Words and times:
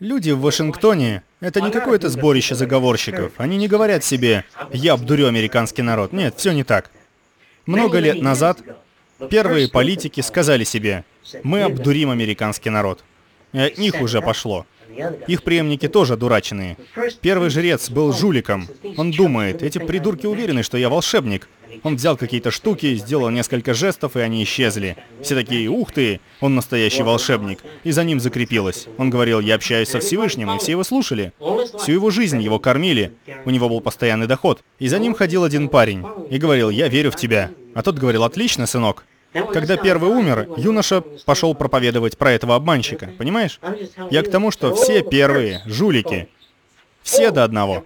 Люди 0.00 0.30
в 0.30 0.40
Вашингтоне— 0.40 1.24
это 1.40 1.60
не 1.60 1.72
какое-то 1.72 2.08
сборище 2.08 2.54
заговорщиков. 2.54 3.32
Они 3.36 3.56
не 3.56 3.66
говорят 3.66 4.04
себе 4.04 4.44
«я 4.72 4.92
обдурю 4.92 5.26
американский 5.26 5.82
народ». 5.82 6.12
Нет, 6.12 6.34
все 6.36 6.52
не 6.52 6.62
так. 6.62 6.92
Много 7.66 7.98
лет 7.98 8.22
назад 8.22 8.60
первые 9.28 9.68
политики 9.68 10.20
сказали 10.20 10.62
себе 10.62 11.04
«мы 11.42 11.62
обдурим 11.62 12.10
американский 12.10 12.70
народ». 12.70 13.02
И 13.52 13.58
от 13.58 13.78
них 13.78 14.00
уже 14.00 14.22
пошло. 14.22 14.66
Их 15.26 15.42
преемники 15.42 15.88
тоже 15.88 16.16
дурачные. 16.16 16.76
Первый 17.20 17.50
жрец 17.50 17.90
был 17.90 18.12
жуликом. 18.12 18.68
Он 18.96 19.10
думает, 19.10 19.62
эти 19.62 19.78
придурки 19.78 20.26
уверены, 20.26 20.62
что 20.62 20.78
я 20.78 20.88
волшебник. 20.88 21.48
Он 21.82 21.96
взял 21.96 22.16
какие-то 22.16 22.50
штуки, 22.50 22.94
сделал 22.94 23.30
несколько 23.30 23.74
жестов, 23.74 24.16
и 24.16 24.20
они 24.20 24.42
исчезли. 24.42 24.96
Все 25.22 25.34
такие, 25.34 25.68
ух 25.68 25.92
ты, 25.92 26.20
он 26.40 26.54
настоящий 26.54 27.02
волшебник. 27.02 27.60
И 27.84 27.90
за 27.90 28.04
ним 28.04 28.20
закрепилось. 28.20 28.88
Он 28.96 29.10
говорил, 29.10 29.40
я 29.40 29.54
общаюсь 29.54 29.88
со 29.88 30.00
Всевышним, 30.00 30.50
и 30.50 30.58
все 30.58 30.72
его 30.72 30.84
слушали. 30.84 31.32
Всю 31.78 31.92
его 31.92 32.10
жизнь 32.10 32.40
его 32.40 32.58
кормили. 32.58 33.12
У 33.44 33.50
него 33.50 33.68
был 33.68 33.80
постоянный 33.80 34.26
доход. 34.26 34.62
И 34.78 34.88
за 34.88 34.98
ним 34.98 35.14
ходил 35.14 35.44
один 35.44 35.68
парень. 35.68 36.04
И 36.30 36.38
говорил, 36.38 36.70
я 36.70 36.88
верю 36.88 37.10
в 37.10 37.16
тебя. 37.16 37.50
А 37.74 37.82
тот 37.82 37.98
говорил, 37.98 38.24
отлично, 38.24 38.66
сынок. 38.66 39.04
Когда 39.32 39.76
первый 39.76 40.10
умер, 40.10 40.48
юноша 40.56 41.02
пошел 41.24 41.54
проповедовать 41.54 42.16
про 42.16 42.32
этого 42.32 42.54
обманщика. 42.54 43.10
Понимаешь? 43.18 43.60
Я 44.10 44.22
к 44.22 44.30
тому, 44.30 44.50
что 44.50 44.74
все 44.74 45.02
первые 45.02 45.62
жулики, 45.66 46.28
все 47.02 47.30
до 47.30 47.44
одного, 47.44 47.84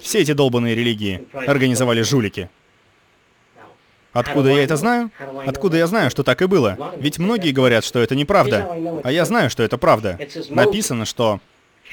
все 0.00 0.20
эти 0.20 0.32
долбанные 0.32 0.74
религии 0.74 1.26
организовали 1.32 2.02
жулики. 2.02 2.48
Откуда 4.12 4.50
я 4.50 4.64
это 4.64 4.76
знаю? 4.76 5.10
Откуда 5.46 5.76
я 5.76 5.86
знаю, 5.86 6.10
что 6.10 6.24
так 6.24 6.42
и 6.42 6.46
было? 6.46 6.94
Ведь 6.96 7.18
многие 7.18 7.52
говорят, 7.52 7.84
что 7.84 8.00
это 8.00 8.16
неправда. 8.16 9.00
А 9.04 9.12
я 9.12 9.24
знаю, 9.24 9.50
что 9.50 9.62
это 9.62 9.78
правда. 9.78 10.18
Написано, 10.48 11.04
что 11.04 11.40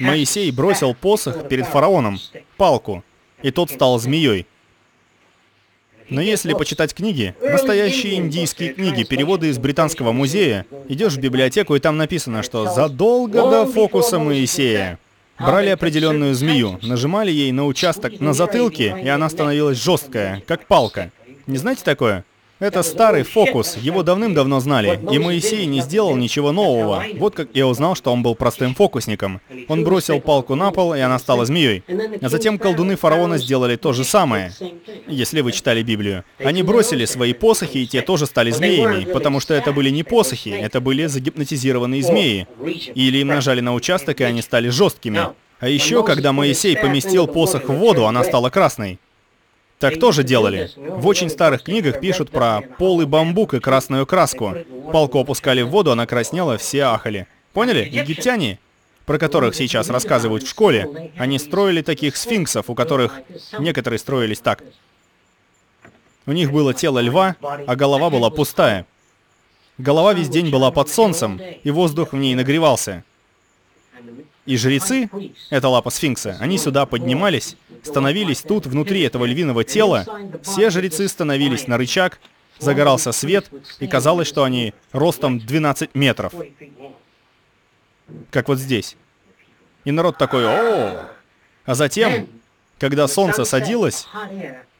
Моисей 0.00 0.50
бросил 0.50 0.94
посох 0.94 1.48
перед 1.48 1.66
фараоном, 1.66 2.18
палку, 2.56 3.04
и 3.42 3.50
тот 3.50 3.70
стал 3.70 3.98
змеей. 3.98 4.46
Но 6.10 6.20
если 6.20 6.54
почитать 6.54 6.94
книги, 6.94 7.34
настоящие 7.40 8.16
индийские 8.16 8.72
книги, 8.72 9.04
переводы 9.04 9.48
из 9.48 9.58
Британского 9.58 10.12
музея, 10.12 10.64
идешь 10.88 11.14
в 11.14 11.20
библиотеку, 11.20 11.74
и 11.74 11.80
там 11.80 11.96
написано, 11.96 12.42
что 12.42 12.72
задолго 12.72 13.42
до 13.42 13.66
фокуса 13.66 14.18
Моисея 14.18 14.98
брали 15.38 15.68
определенную 15.68 16.34
змею, 16.34 16.78
нажимали 16.82 17.30
ей 17.30 17.52
на 17.52 17.66
участок 17.66 18.20
на 18.20 18.32
затылке, 18.32 18.96
и 19.02 19.08
она 19.08 19.28
становилась 19.28 19.82
жесткая, 19.82 20.42
как 20.46 20.66
палка. 20.66 21.10
Не 21.46 21.58
знаете 21.58 21.82
такое? 21.84 22.24
Это 22.60 22.82
старый 22.82 23.22
фокус, 23.22 23.76
его 23.76 24.02
давным-давно 24.02 24.58
знали, 24.58 24.98
и 25.12 25.18
Моисей 25.18 25.64
не 25.66 25.80
сделал 25.80 26.16
ничего 26.16 26.50
нового. 26.50 27.04
Вот 27.14 27.34
как 27.36 27.48
я 27.54 27.68
узнал, 27.68 27.94
что 27.94 28.12
он 28.12 28.22
был 28.24 28.34
простым 28.34 28.74
фокусником. 28.74 29.40
Он 29.68 29.84
бросил 29.84 30.20
палку 30.20 30.56
на 30.56 30.72
пол, 30.72 30.94
и 30.94 30.98
она 30.98 31.18
стала 31.20 31.44
змеей. 31.44 31.84
А 32.20 32.28
затем 32.28 32.58
колдуны 32.58 32.96
фараона 32.96 33.38
сделали 33.38 33.76
то 33.76 33.92
же 33.92 34.02
самое, 34.02 34.52
если 35.06 35.40
вы 35.40 35.52
читали 35.52 35.82
Библию. 35.82 36.24
Они 36.38 36.64
бросили 36.64 37.04
свои 37.04 37.32
посохи, 37.32 37.78
и 37.78 37.86
те 37.86 38.02
тоже 38.02 38.26
стали 38.26 38.50
змеями, 38.50 39.04
потому 39.04 39.38
что 39.38 39.54
это 39.54 39.72
были 39.72 39.90
не 39.90 40.02
посохи, 40.02 40.48
это 40.48 40.80
были 40.80 41.06
загипнотизированные 41.06 42.02
змеи. 42.02 42.48
Или 42.94 43.18
им 43.18 43.28
нажали 43.28 43.60
на 43.60 43.72
участок, 43.74 44.20
и 44.20 44.24
они 44.24 44.42
стали 44.42 44.68
жесткими. 44.68 45.20
А 45.60 45.68
еще, 45.68 46.04
когда 46.04 46.32
Моисей 46.32 46.76
поместил 46.76 47.26
посох 47.26 47.68
в 47.68 47.72
воду, 47.72 48.06
она 48.06 48.24
стала 48.24 48.50
красной. 48.50 48.98
Так 49.78 50.00
тоже 50.00 50.24
делали. 50.24 50.70
В 50.76 51.06
очень 51.06 51.30
старых 51.30 51.62
книгах 51.62 52.00
пишут 52.00 52.30
про 52.30 52.62
полый 52.78 53.06
бамбук 53.06 53.54
и 53.54 53.60
красную 53.60 54.06
краску. 54.06 54.54
Палку 54.92 55.20
опускали 55.20 55.62
в 55.62 55.68
воду, 55.68 55.92
она 55.92 56.06
краснела, 56.06 56.58
все 56.58 56.84
ахали. 56.84 57.28
Поняли? 57.52 57.88
Египтяне, 57.88 58.58
про 59.06 59.18
которых 59.18 59.54
сейчас 59.54 59.88
рассказывают 59.88 60.42
в 60.42 60.48
школе, 60.48 61.12
они 61.16 61.38
строили 61.38 61.82
таких 61.82 62.16
сфинксов, 62.16 62.68
у 62.68 62.74
которых 62.74 63.20
некоторые 63.58 64.00
строились 64.00 64.40
так. 64.40 64.64
У 66.26 66.32
них 66.32 66.50
было 66.50 66.74
тело 66.74 66.98
льва, 66.98 67.36
а 67.40 67.76
голова 67.76 68.10
была 68.10 68.30
пустая. 68.30 68.84
Голова 69.78 70.12
весь 70.12 70.28
день 70.28 70.50
была 70.50 70.72
под 70.72 70.88
солнцем, 70.88 71.40
и 71.62 71.70
воздух 71.70 72.12
в 72.12 72.16
ней 72.16 72.34
нагревался. 72.34 73.04
И 74.48 74.56
жрецы, 74.56 75.10
это 75.50 75.68
лапа 75.68 75.90
сфинкса, 75.90 76.38
они 76.40 76.56
сюда 76.56 76.86
поднимались, 76.86 77.54
становились 77.82 78.40
тут, 78.40 78.64
внутри 78.64 79.02
этого 79.02 79.26
львиного 79.26 79.62
тела, 79.62 80.06
все 80.42 80.70
жрецы 80.70 81.06
становились 81.06 81.66
на 81.66 81.76
рычаг, 81.76 82.18
загорался 82.58 83.12
свет, 83.12 83.50
и 83.78 83.86
казалось, 83.86 84.26
что 84.26 84.44
они 84.44 84.72
ростом 84.92 85.38
12 85.38 85.94
метров. 85.94 86.32
Как 88.30 88.48
вот 88.48 88.58
здесь. 88.58 88.96
И 89.84 89.90
народ 89.90 90.16
такой, 90.16 90.46
о 90.46 91.10
А 91.66 91.74
затем, 91.74 92.26
когда 92.78 93.06
солнце 93.06 93.44
садилось, 93.44 94.06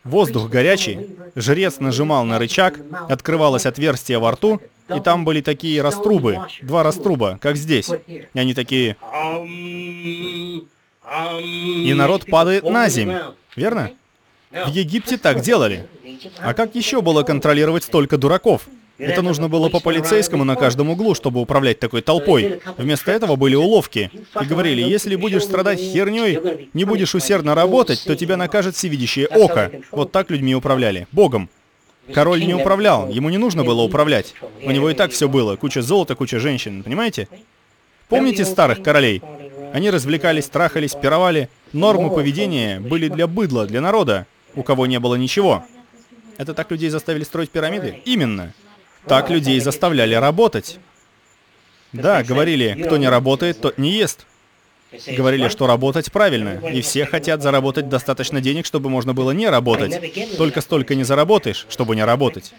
воздух 0.05 0.49
горячий, 0.49 1.17
жрец 1.35 1.81
нажимал 1.81 2.25
на 2.25 2.39
рычаг, 2.39 2.81
открывалось 3.09 3.67
отверстие 3.67 4.19
во 4.19 4.33
рту, 4.33 4.61
и 4.95 5.01
там 5.01 5.25
были 5.25 5.41
такие 5.41 5.83
раструбы, 5.83 6.39
два 6.63 6.83
раструба, 6.83 7.39
как 7.41 7.57
здесь. 7.57 7.91
И 8.07 8.27
они 8.35 8.55
такие... 8.55 8.97
И 11.41 11.95
народ 11.95 12.27
падает 12.27 12.65
на 12.65 12.89
землю, 12.89 13.35
верно? 13.57 13.93
В 14.51 14.69
Египте 14.69 15.19
так 15.19 15.41
делали. 15.41 15.87
А 16.39 16.55
как 16.55 16.75
еще 16.75 17.03
было 17.03 17.23
контролировать 17.23 17.85
столько 17.85 18.17
дураков? 18.19 18.69
Это 18.99 19.23
нужно 19.23 19.49
было 19.49 19.69
по 19.69 19.81
полицейскому 19.81 20.45
на 20.45 20.57
каждом 20.57 20.91
углу, 20.91 21.15
чтобы 21.15 21.41
управлять 21.41 21.79
такой 21.79 22.03
толпой. 22.03 22.61
Вместо 22.77 23.13
этого 23.13 23.37
были 23.37 23.55
уловки. 23.55 24.11
И 24.41 24.45
говорили, 24.45 24.83
если 24.83 25.15
будешь 25.15 25.45
страдать 25.45 25.79
херней, 25.79 26.69
не 26.75 26.85
будешь 26.85 27.15
усердно 27.15 27.55
работать, 27.55 28.03
то 28.05 28.17
тебя 28.17 28.37
накажет 28.37 28.75
всевидящее 28.75 29.29
око. 29.29 29.71
Вот 29.93 30.11
так 30.11 30.31
людьми 30.31 30.55
управляли. 30.55 31.07
Богом. 31.13 31.49
Король 32.13 32.45
не 32.45 32.55
управлял, 32.55 33.09
ему 33.11 33.29
не 33.29 33.39
нужно 33.39 33.65
было 33.65 33.83
управлять. 33.83 34.35
У 34.63 34.71
него 34.71 34.91
и 34.91 34.95
так 34.95 35.13
все 35.13 35.29
было. 35.29 35.57
Куча 35.57 35.83
золота, 35.83 36.15
куча 36.15 36.41
женщин, 36.41 36.83
понимаете? 36.83 37.29
Помните 38.09 38.45
старых 38.45 38.83
королей? 38.83 39.23
Они 39.73 39.91
развлекались, 39.91 40.47
трахались, 40.47 40.95
пировали. 40.95 41.51
Нормы 41.73 42.11
поведения 42.11 42.81
были 42.81 43.09
для 43.09 43.27
быдла, 43.27 43.67
для 43.67 43.83
народа, 43.83 44.27
у 44.55 44.63
кого 44.63 44.87
не 44.87 44.99
было 44.99 45.17
ничего. 45.17 45.65
Это 46.39 46.55
так 46.55 46.71
людей 46.71 46.89
заставили 46.89 47.25
строить 47.25 47.51
пирамиды? 47.51 48.01
Именно. 48.07 48.55
Так 49.09 49.31
людей 49.31 49.59
заставляли 49.61 50.15
работать. 50.15 50.79
Да, 51.93 52.23
говорили, 52.23 52.83
кто 52.85 52.97
не 52.97 53.09
работает, 53.09 53.61
тот 53.61 53.79
не 53.79 53.93
ест. 53.93 54.27
Говорили, 55.07 55.49
что 55.49 55.67
работать 55.67 56.11
правильно, 56.11 56.61
и 56.71 56.81
все 56.81 57.05
хотят 57.05 57.43
заработать 57.43 57.89
достаточно 57.89 58.41
денег, 58.41 58.67
чтобы 58.67 58.89
можно 58.89 59.13
было 59.15 59.33
не 59.33 59.49
работать. 59.49 60.01
Только 60.37 60.61
столько 60.61 60.95
не 60.95 61.05
заработаешь, 61.05 61.67
чтобы 61.69 61.95
не 61.97 62.05
работать. 62.05 62.53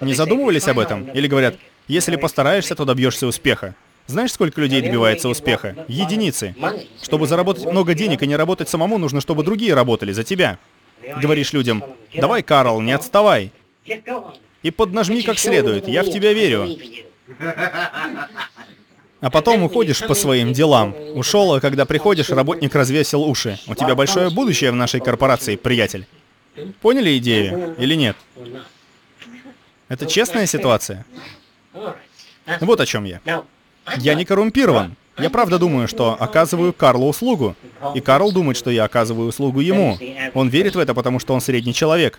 Не 0.00 0.14
задумывались 0.14 0.68
об 0.68 0.78
этом? 0.78 1.04
Или 1.10 1.26
говорят, 1.28 1.56
если 1.88 2.16
постараешься, 2.16 2.74
то 2.74 2.84
добьешься 2.84 3.26
успеха. 3.26 3.74
Знаешь, 4.06 4.32
сколько 4.32 4.60
людей 4.60 4.82
добивается 4.82 5.28
успеха? 5.28 5.86
Единицы. 5.88 6.54
Чтобы 7.02 7.26
заработать 7.26 7.64
много 7.66 7.94
денег 7.94 8.22
и 8.22 8.26
не 8.26 8.36
работать 8.36 8.68
самому, 8.68 8.98
нужно, 8.98 9.20
чтобы 9.20 9.42
другие 9.42 9.74
работали 9.74 10.12
за 10.12 10.24
тебя. 10.24 10.58
Говоришь 11.20 11.52
людям, 11.52 11.84
давай, 12.14 12.42
Карл, 12.42 12.80
не 12.80 12.92
отставай. 12.92 13.52
И 14.62 14.70
поднажми 14.70 15.22
как 15.22 15.38
следует, 15.38 15.88
я 15.88 16.02
в 16.02 16.10
тебя 16.10 16.32
верю. 16.32 16.68
А 19.20 19.30
потом 19.30 19.62
уходишь 19.62 20.00
по 20.00 20.14
своим 20.14 20.52
делам. 20.52 20.94
Ушел, 21.14 21.54
а 21.54 21.60
когда 21.60 21.84
приходишь, 21.84 22.30
работник 22.30 22.74
развесил 22.74 23.22
уши. 23.22 23.58
У 23.66 23.74
тебя 23.74 23.94
большое 23.94 24.30
будущее 24.30 24.72
в 24.72 24.74
нашей 24.74 25.00
корпорации, 25.00 25.56
приятель. 25.56 26.06
Поняли 26.80 27.16
идею 27.18 27.74
или 27.78 27.94
нет? 27.94 28.16
Это 29.88 30.06
честная 30.06 30.46
ситуация? 30.46 31.04
Вот 32.60 32.80
о 32.80 32.86
чем 32.86 33.04
я. 33.04 33.20
Я 33.98 34.14
не 34.14 34.24
коррумпирован. 34.24 34.96
Я 35.18 35.28
правда 35.30 35.58
думаю, 35.58 35.88
что 35.88 36.16
оказываю 36.18 36.72
Карлу 36.72 37.08
услугу. 37.08 37.54
И 37.94 38.00
Карл 38.00 38.32
думает, 38.32 38.56
что 38.56 38.70
я 38.70 38.84
оказываю 38.84 39.28
услугу 39.28 39.60
ему. 39.60 39.98
Он 40.34 40.48
верит 40.48 40.74
в 40.74 40.78
это, 40.78 40.94
потому 40.94 41.18
что 41.18 41.34
он 41.34 41.40
средний 41.40 41.74
человек. 41.74 42.18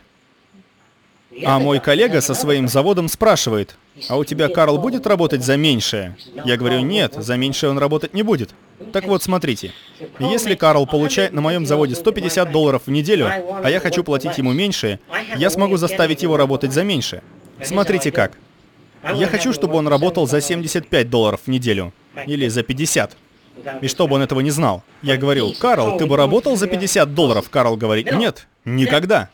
А 1.45 1.59
мой 1.59 1.79
коллега 1.79 2.21
со 2.21 2.33
своим 2.33 2.67
заводом 2.67 3.07
спрашивает, 3.07 3.75
а 4.07 4.17
у 4.17 4.23
тебя 4.23 4.49
Карл 4.49 4.77
будет 4.77 5.07
работать 5.07 5.43
за 5.43 5.57
меньшее? 5.57 6.15
Я 6.45 6.57
говорю, 6.57 6.79
нет, 6.81 7.15
за 7.17 7.37
меньшее 7.37 7.69
он 7.71 7.77
работать 7.77 8.13
не 8.13 8.23
будет. 8.23 8.51
Так 8.91 9.05
вот, 9.05 9.23
смотрите, 9.23 9.71
если 10.19 10.55
Карл 10.55 10.85
получает 10.85 11.33
на 11.33 11.41
моем 11.41 11.65
заводе 11.65 11.95
150 11.95 12.51
долларов 12.51 12.83
в 12.85 12.91
неделю, 12.91 13.29
а 13.63 13.69
я 13.69 13.79
хочу 13.79 14.03
платить 14.03 14.37
ему 14.37 14.51
меньше, 14.53 14.99
я 15.37 15.49
смогу 15.49 15.77
заставить 15.77 16.21
его 16.21 16.37
работать 16.37 16.73
за 16.73 16.83
меньше. 16.83 17.21
Смотрите 17.63 18.11
как. 18.11 18.37
Я 19.15 19.27
хочу, 19.27 19.53
чтобы 19.53 19.75
он 19.75 19.87
работал 19.87 20.27
за 20.27 20.41
75 20.41 21.09
долларов 21.09 21.41
в 21.45 21.49
неделю. 21.49 21.93
Или 22.27 22.47
за 22.47 22.63
50. 22.63 23.17
И 23.81 23.87
чтобы 23.87 24.15
он 24.15 24.21
этого 24.21 24.39
не 24.39 24.51
знал. 24.51 24.83
Я 25.01 25.17
говорю, 25.17 25.53
Карл, 25.59 25.97
ты 25.97 26.05
бы 26.05 26.17
работал 26.17 26.55
за 26.55 26.67
50 26.67 27.13
долларов? 27.13 27.49
Карл 27.49 27.77
говорит, 27.77 28.11
нет, 28.11 28.47
никогда. 28.65 29.29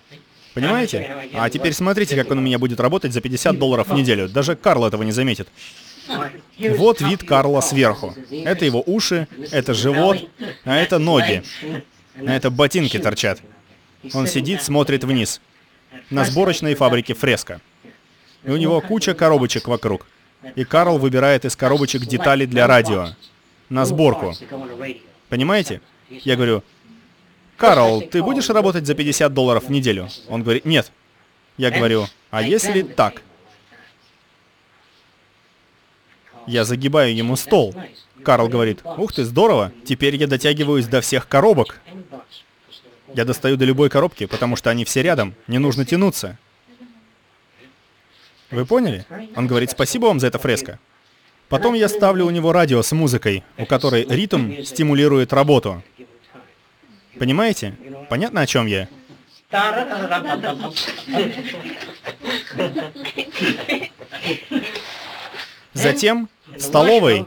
Понимаете? 0.60 1.16
А 1.34 1.50
теперь 1.50 1.74
смотрите, 1.74 2.16
как 2.16 2.32
он 2.32 2.40
у 2.40 2.42
меня 2.42 2.60
будет 2.60 2.80
работать 2.80 3.14
за 3.14 3.22
50 3.22 3.58
долларов 3.58 3.88
в 3.88 3.94
неделю. 3.94 4.28
Даже 4.30 4.56
Карл 4.56 4.86
этого 4.86 5.04
не 5.04 5.12
заметит. 5.12 5.48
Вот 6.58 7.02
вид 7.02 7.24
Карла 7.24 7.62
сверху. 7.62 8.16
Это 8.32 8.66
его 8.66 8.84
уши, 8.86 9.28
это 9.52 9.74
живот, 9.74 10.18
а 10.66 10.76
это 10.76 11.00
ноги. 11.00 11.44
А 12.26 12.32
это 12.32 12.50
ботинки 12.50 12.98
торчат. 13.00 13.42
Он 14.14 14.28
сидит, 14.28 14.64
смотрит 14.64 15.04
вниз. 15.04 15.42
На 16.10 16.26
сборочной 16.26 16.76
фабрике 16.76 17.14
фреска. 17.14 17.62
И 18.44 18.52
у 18.52 18.58
него 18.58 18.82
куча 18.82 19.14
коробочек 19.14 19.68
вокруг. 19.68 20.08
И 20.56 20.64
Карл 20.64 20.98
выбирает 20.98 21.46
из 21.46 21.56
коробочек 21.56 22.06
детали 22.06 22.46
для 22.46 22.68
радио. 22.68 23.10
На 23.70 23.86
сборку. 23.86 24.34
Понимаете? 25.30 25.82
Я 26.10 26.36
говорю, 26.36 26.64
Карл, 27.60 28.02
ты 28.02 28.24
будешь 28.24 28.50
работать 28.50 28.86
за 28.86 28.96
50 28.96 29.34
долларов 29.34 29.66
в 29.66 29.70
неделю? 29.70 30.08
Он 30.30 30.44
говорит, 30.44 30.64
нет. 30.64 30.92
Я 31.58 31.72
говорю, 31.72 32.08
а 32.32 32.42
если 32.42 32.84
так? 32.84 33.22
Я 36.48 36.64
загибаю 36.64 37.14
ему 37.14 37.36
стол. 37.36 37.76
Карл 38.24 38.48
говорит, 38.48 38.80
ух 38.84 39.14
ты, 39.14 39.26
здорово, 39.26 39.74
теперь 39.86 40.16
я 40.16 40.28
дотягиваюсь 40.28 40.88
до 40.88 41.02
всех 41.02 41.28
коробок. 41.28 41.82
Я 43.14 43.26
достаю 43.26 43.58
до 43.58 43.66
любой 43.66 43.90
коробки, 43.90 44.26
потому 44.26 44.56
что 44.56 44.70
они 44.70 44.86
все 44.86 45.02
рядом, 45.02 45.36
не 45.48 45.58
нужно 45.58 45.84
тянуться. 45.84 46.38
Вы 48.52 48.66
поняли? 48.66 49.06
Он 49.36 49.48
говорит, 49.48 49.72
спасибо 49.72 50.06
вам 50.06 50.20
за 50.20 50.28
это 50.28 50.40
фреско. 50.40 50.80
Потом 51.50 51.74
я 51.74 51.90
ставлю 51.90 52.26
у 52.26 52.30
него 52.30 52.54
радио 52.54 52.82
с 52.82 52.92
музыкой, 52.94 53.44
у 53.58 53.66
которой 53.66 54.06
ритм 54.08 54.64
стимулирует 54.64 55.34
работу. 55.34 55.84
Понимаете? 57.20 57.76
Понятно, 58.10 58.42
о 58.42 58.48
чем 58.48 58.66
я? 58.66 58.88
Затем 65.74 66.30
в 66.48 66.62
столовой 66.62 67.26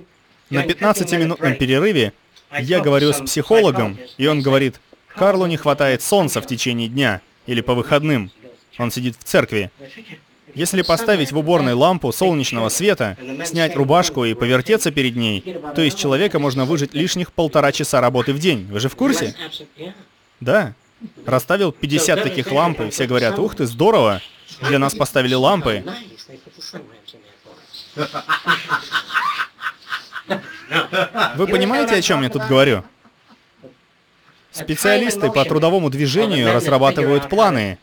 на 0.50 0.64
15-минутном 0.64 1.54
перерыве 1.56 2.12
я 2.58 2.80
говорю 2.80 3.12
с 3.12 3.20
психологом, 3.20 3.98
и 4.18 4.26
он 4.26 4.40
говорит, 4.42 4.80
Карлу 5.08 5.46
не 5.46 5.56
хватает 5.56 6.02
солнца 6.02 6.40
в 6.40 6.46
течение 6.46 6.88
дня 6.88 7.20
или 7.46 7.60
по 7.60 7.74
выходным. 7.74 8.30
Он 8.78 8.90
сидит 8.90 9.16
в 9.18 9.24
церкви. 9.24 9.70
Если 10.54 10.82
поставить 10.82 11.32
в 11.32 11.38
уборной 11.38 11.72
лампу 11.72 12.12
солнечного 12.12 12.68
света, 12.68 13.16
снять 13.44 13.74
рубашку 13.74 14.24
и 14.24 14.34
повертеться 14.34 14.90
перед 14.90 15.16
ней, 15.16 15.56
то 15.74 15.82
из 15.82 15.94
человека 15.94 16.38
можно 16.38 16.64
выжить 16.64 16.94
лишних 16.94 17.32
полтора 17.32 17.72
часа 17.72 18.00
работы 18.00 18.32
в 18.32 18.38
день. 18.38 18.66
Вы 18.70 18.80
же 18.80 18.88
в 18.88 18.96
курсе? 18.96 19.34
Да. 20.40 20.74
Расставил 21.26 21.72
50 21.72 22.22
таких 22.22 22.52
ламп, 22.52 22.80
и 22.82 22.90
все 22.90 23.06
говорят, 23.06 23.38
ух 23.38 23.56
ты, 23.56 23.66
здорово, 23.66 24.20
для 24.60 24.78
нас 24.78 24.94
поставили 24.94 25.34
лампы. 25.34 25.84
Вы 31.36 31.46
понимаете, 31.46 31.96
о 31.96 32.02
чем 32.02 32.22
я 32.22 32.28
тут 32.28 32.42
говорю? 32.42 32.84
Специалисты 34.52 35.30
по 35.30 35.44
трудовому 35.44 35.90
движению 35.90 36.52
разрабатывают 36.52 37.28
планы, 37.28 37.78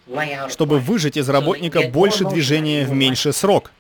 чтобы 0.50 0.80
выжать 0.80 1.18
из 1.18 1.28
работника 1.30 1.82
больше 1.90 2.26
движения 2.26 2.86
в 2.86 2.92
меньший 2.92 3.34
срок. 3.34 3.72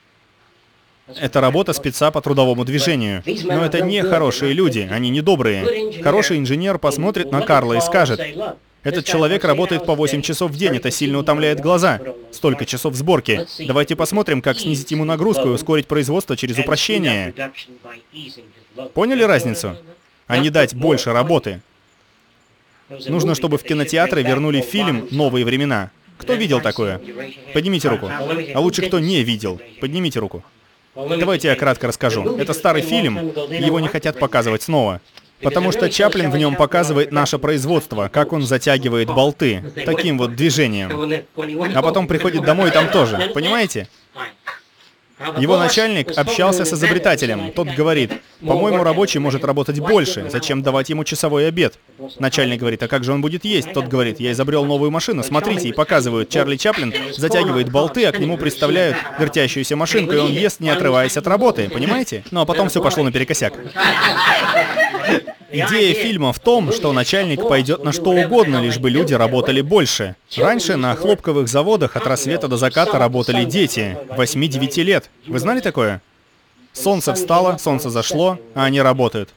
Это 1.20 1.42
работа 1.42 1.74
спеца 1.74 2.12
по 2.12 2.22
трудовому 2.22 2.66
движению. 2.66 3.24
Но 3.46 3.66
это 3.66 3.82
не 3.82 4.04
хорошие 4.04 4.54
люди, 4.54 4.88
они 4.92 5.10
не 5.10 5.22
добрые. 5.22 6.02
Хороший 6.04 6.38
инженер 6.38 6.78
посмотрит 6.78 7.32
на 7.32 7.42
Карла 7.42 7.74
и 7.74 7.82
скажет, 7.82 8.22
этот 8.82 9.06
человек 9.06 9.44
работает 9.44 9.86
по 9.86 9.94
8 9.94 10.22
часов 10.22 10.52
в 10.52 10.58
день, 10.58 10.78
это 10.78 10.90
сильно 10.90 11.20
утомляет 11.20 11.60
глаза. 11.60 12.00
Столько 12.32 12.66
часов 12.66 12.96
сборки. 12.96 13.46
Давайте 13.60 13.96
посмотрим, 13.96 14.42
как 14.42 14.58
снизить 14.58 14.92
ему 14.92 15.04
нагрузку 15.04 15.50
и 15.50 15.52
ускорить 15.52 15.88
производство 15.88 16.38
через 16.38 16.58
упрощение. 16.58 17.34
Поняли 18.94 19.24
разницу? 19.24 19.76
А 20.28 20.38
не 20.38 20.50
дать 20.50 20.76
больше 20.76 21.12
работы. 21.12 21.62
Нужно, 23.08 23.36
чтобы 23.36 23.58
в 23.58 23.64
кинотеатры 23.64 24.24
вернули 24.24 24.62
фильм 24.62 25.08
«Новые 25.12 25.46
времена». 25.46 25.92
Кто 26.18 26.34
видел 26.34 26.60
такое? 26.60 27.00
Поднимите 27.54 27.88
руку. 27.88 28.10
А 28.54 28.60
лучше, 28.60 28.82
кто 28.82 29.00
не 29.00 29.24
видел. 29.24 29.62
Поднимите 29.80 30.20
руку. 30.20 30.44
Давайте 30.96 31.48
я 31.48 31.56
кратко 31.56 31.88
расскажу. 31.88 32.38
Это 32.38 32.54
старый 32.54 32.82
фильм, 32.82 33.18
его 33.50 33.80
не 33.80 33.88
хотят 33.88 34.20
показывать 34.20 34.64
снова. 34.64 35.02
Потому 35.42 35.72
что 35.72 35.90
Чаплин 35.90 36.32
в 36.32 36.38
нем 36.38 36.56
показывает 36.56 37.14
наше 37.14 37.40
производство, 37.40 38.10
как 38.12 38.34
он 38.34 38.42
затягивает 38.42 39.08
болты, 39.08 39.64
таким 39.86 40.18
вот 40.18 40.36
движением. 40.36 41.24
А 41.76 41.82
потом 41.82 42.08
приходит 42.08 42.44
домой 42.44 42.70
и 42.70 42.74
там 42.74 42.90
тоже, 42.90 43.32
понимаете? 43.34 43.88
Его 45.38 45.58
начальник 45.58 46.18
общался 46.18 46.64
с 46.64 46.74
изобретателем. 46.74 47.52
Тот 47.52 47.68
говорит, 47.70 48.12
по-моему, 48.46 48.84
рабочий 48.84 49.20
может 49.20 49.44
работать 49.44 49.80
больше. 49.80 50.30
Зачем 50.30 50.64
давать 50.64 50.90
ему 50.90 51.04
часовой 51.04 51.48
обед? 51.48 51.78
Начальник 52.20 52.60
говорит, 52.60 52.82
а 52.84 52.88
как 52.88 53.04
же 53.04 53.12
он 53.12 53.22
будет 53.22 53.44
есть? 53.44 53.74
Тот 53.74 53.88
говорит, 53.88 54.20
я 54.20 54.32
изобрел 54.32 54.66
новую 54.66 54.92
машину, 54.92 55.24
смотрите, 55.24 55.68
и 55.68 55.74
показывают. 55.74 56.30
Чарли 56.30 56.56
Чаплин 56.56 56.94
затягивает 57.16 57.70
болты, 57.70 58.06
а 58.06 58.12
к 58.12 58.20
нему 58.20 58.38
представляют 58.38 58.98
вертящуюся 59.20 59.76
машинку, 59.76 60.14
и 60.14 60.18
он 60.18 60.32
ест, 60.32 60.62
не 60.62 60.70
отрываясь 60.70 61.18
от 61.18 61.28
работы. 61.28 61.70
Понимаете? 61.70 62.24
Ну 62.32 62.42
а 62.42 62.46
потом 62.46 62.70
все 62.70 62.82
пошло 62.82 63.04
наперекосяк. 63.04 63.54
Идея 65.52 65.94
фильма 65.96 66.32
в 66.32 66.40
том, 66.40 66.72
что 66.72 66.94
начальник 66.94 67.48
пойдет 67.48 67.84
на 67.84 67.92
что 67.92 68.12
угодно, 68.12 68.62
лишь 68.62 68.78
бы 68.78 68.90
люди 68.90 69.14
работали 69.14 69.62
больше. 69.62 70.16
Раньше 70.38 70.76
на 70.76 70.96
хлопковых 70.96 71.48
заводах 71.48 71.96
от 71.96 72.06
рассвета 72.06 72.48
до 72.48 72.58
заката 72.58 73.00
работали 73.00 73.46
дети, 73.46 73.98
8-9 74.10 74.84
лет. 74.84 75.10
Вы 75.26 75.40
знали 75.40 75.60
такое? 75.60 76.02
Солнце 76.74 77.14
встало, 77.14 77.58
солнце 77.58 77.90
зашло, 77.90 78.40
а 78.54 78.66
они 78.66 78.82
работают. 78.82 79.30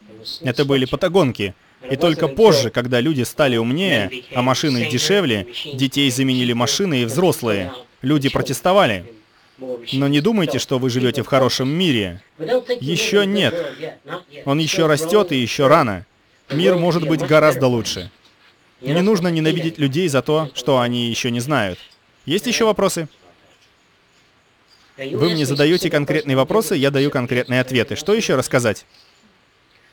Это 0.42 0.64
были 0.64 0.84
патагонки. 0.84 1.54
И 1.90 1.96
только 1.96 2.28
позже, 2.28 2.70
когда 2.70 3.00
люди 3.00 3.22
стали 3.22 3.56
умнее, 3.56 4.10
а 4.34 4.42
машины 4.42 4.88
дешевле, 4.88 5.46
детей 5.74 6.10
заменили 6.10 6.52
машины 6.52 7.02
и 7.02 7.04
взрослые. 7.04 7.72
Люди 8.02 8.28
протестовали. 8.28 9.04
Но 9.92 10.08
не 10.08 10.20
думайте, 10.20 10.58
что 10.58 10.78
вы 10.78 10.90
живете 10.90 11.22
в 11.22 11.26
хорошем 11.26 11.68
мире. 11.68 12.22
Еще 12.80 13.26
нет. 13.26 13.54
Он 14.44 14.58
еще 14.58 14.86
растет 14.86 15.32
и 15.32 15.36
еще 15.36 15.66
рано. 15.66 16.06
Мир 16.50 16.76
может 16.76 17.06
быть 17.06 17.20
гораздо 17.20 17.66
лучше. 17.66 18.10
Не 18.80 19.00
нужно 19.00 19.28
ненавидеть 19.28 19.78
людей 19.78 20.08
за 20.08 20.22
то, 20.22 20.50
что 20.54 20.80
они 20.80 21.08
еще 21.08 21.30
не 21.30 21.40
знают. 21.40 21.78
Есть 22.26 22.46
еще 22.46 22.64
вопросы? 22.64 23.08
Вы 24.96 25.30
мне 25.30 25.46
задаете 25.46 25.90
конкретные 25.90 26.36
вопросы, 26.36 26.74
я 26.74 26.90
даю 26.90 27.10
конкретные 27.10 27.60
ответы. 27.60 27.96
Что 27.96 28.14
еще 28.14 28.36
рассказать? 28.36 28.84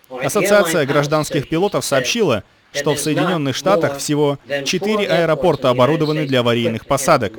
Ассоциация 0.10 0.86
гражданских 0.86 1.48
пилотов 1.48 1.86
сообщила, 1.86 2.44
что 2.74 2.94
в 2.94 3.00
Соединенных 3.00 3.56
Штатах 3.56 3.98
всего 3.98 4.40
4 4.48 5.08
аэропорта 5.08 5.70
оборудованы 5.70 6.26
для 6.26 6.42
аварийных 6.42 6.86
посадок. 6.86 7.34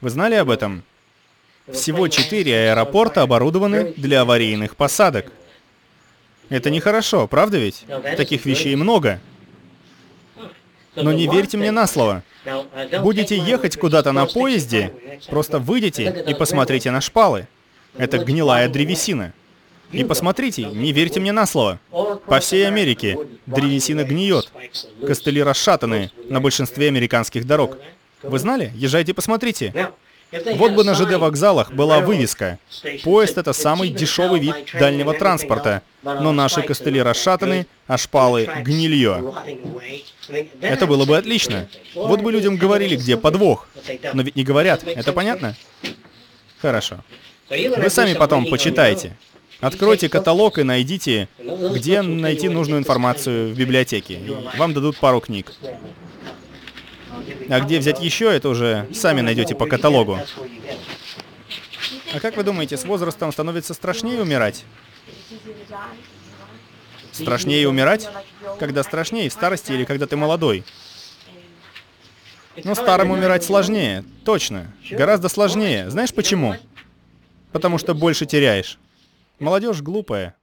Вы 0.00 0.10
знали 0.10 0.34
об 0.34 0.50
этом? 0.50 0.84
Всего 1.72 2.08
четыре 2.08 2.70
аэропорта 2.70 3.22
оборудованы 3.22 3.94
для 3.96 4.22
аварийных 4.22 4.76
посадок. 4.76 5.32
Это 6.48 6.70
нехорошо, 6.70 7.26
правда 7.28 7.58
ведь? 7.58 7.84
Таких 8.16 8.44
вещей 8.44 8.74
много. 8.76 9.20
Но 10.96 11.12
не 11.12 11.26
верьте 11.28 11.56
мне 11.56 11.70
на 11.70 11.86
слово. 11.86 12.22
Будете 13.02 13.36
ехать 13.36 13.76
куда-то 13.76 14.12
на 14.12 14.26
поезде, 14.26 14.92
просто 15.28 15.58
выйдите 15.58 16.24
и 16.26 16.34
посмотрите 16.34 16.90
на 16.90 17.00
шпалы. 17.00 17.46
Это 17.96 18.18
гнилая 18.18 18.68
древесина. 18.68 19.32
И 19.92 20.04
посмотрите, 20.04 20.64
не 20.64 20.92
верьте 20.92 21.20
мне 21.20 21.32
на 21.32 21.46
слово. 21.46 21.80
По 22.26 22.40
всей 22.40 22.66
Америке 22.66 23.18
древесина 23.46 24.04
гниет. 24.04 24.50
Костыли 25.06 25.42
расшатаны 25.42 26.10
на 26.28 26.40
большинстве 26.40 26.88
американских 26.88 27.46
дорог. 27.46 27.76
Вы 28.22 28.38
знали? 28.38 28.72
Езжайте 28.74 29.14
посмотрите. 29.14 29.90
Вот 30.32 30.72
бы 30.72 30.84
на 30.84 30.94
ЖД 30.94 31.14
вокзалах 31.14 31.72
была 31.72 32.00
вывеска. 32.00 32.58
Поезд— 33.02 33.38
это 33.38 33.52
самый 33.52 33.88
дешевый 33.88 34.40
вид 34.40 34.54
дальнего 34.78 35.14
транспорта, 35.14 35.82
но 36.02 36.32
наши 36.32 36.62
костыли 36.62 37.02
расшатаны, 37.02 37.66
а 37.86 37.98
шпалы— 37.98 38.48
гнилье. 38.62 39.34
Это 40.60 40.86
было 40.86 41.04
бы 41.04 41.16
отлично. 41.16 41.68
Вот 41.94 42.20
бы 42.20 42.30
людям 42.30 42.56
говорили, 42.56 42.96
где 42.96 43.16
подвох. 43.16 43.68
Но 44.12 44.22
ведь 44.22 44.36
не 44.36 44.44
говорят, 44.44 44.84
это 44.84 45.12
понятно? 45.12 45.56
Хорошо. 46.60 46.98
Вы 47.48 47.90
сами 47.90 48.14
потом 48.14 48.46
почитайте. 48.46 49.16
Откройте 49.60 50.08
каталог 50.08 50.58
и 50.58 50.62
найдите, 50.62 51.28
где 51.38 52.00
найти 52.02 52.48
нужную 52.48 52.80
информацию 52.80 53.52
в 53.52 53.58
библиотеке. 53.58 54.20
Вам 54.56 54.72
дадут 54.72 54.96
пару 54.98 55.20
книг. 55.20 55.52
А 57.50 57.60
где 57.60 57.80
взять 57.80 58.00
еще, 58.00 58.32
это 58.32 58.48
уже 58.48 58.86
сами 58.94 59.22
найдете 59.22 59.56
по 59.56 59.66
каталогу. 59.66 60.20
А 62.14 62.20
как 62.20 62.36
вы 62.36 62.44
думаете, 62.44 62.76
с 62.76 62.84
возрастом 62.84 63.32
становится 63.32 63.74
страшнее 63.74 64.22
умирать? 64.22 64.64
Страшнее 67.10 67.68
умирать? 67.68 68.08
Когда 68.60 68.84
страшнее, 68.84 69.28
в 69.28 69.32
старости 69.32 69.72
или 69.72 69.84
когда 69.84 70.06
ты 70.06 70.16
молодой? 70.16 70.64
Ну, 72.62 72.74
старым 72.76 73.10
умирать 73.10 73.42
сложнее, 73.42 74.04
точно. 74.24 74.72
Гораздо 74.90 75.28
сложнее. 75.28 75.90
Знаешь 75.90 76.14
почему? 76.14 76.54
Потому 77.50 77.78
что 77.78 77.94
больше 77.94 78.26
теряешь. 78.26 78.78
Молодежь 79.40 79.80
глупая. 79.80 80.36